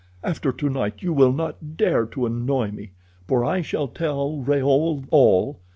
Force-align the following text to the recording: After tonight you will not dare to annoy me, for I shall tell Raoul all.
After 0.23 0.51
tonight 0.51 1.03
you 1.03 1.13
will 1.13 1.31
not 1.31 1.77
dare 1.77 2.07
to 2.07 2.25
annoy 2.25 2.71
me, 2.71 2.93
for 3.27 3.45
I 3.45 3.61
shall 3.61 3.87
tell 3.87 4.37
Raoul 4.41 5.03
all. 5.11 5.59